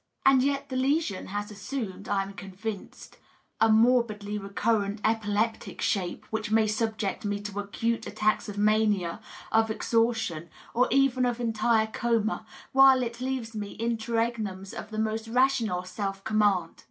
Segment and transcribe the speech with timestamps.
[0.25, 3.17] And yet the lesion has assumed^ I am convinced,
[3.59, 9.19] a morbidly recurrent, epileptic shape, which may subject me to acute attacks of mania,
[9.51, 15.27] of exhaustion, or even of entire coma, while it leaves me interregnums of the most
[15.27, 16.73] rational self command.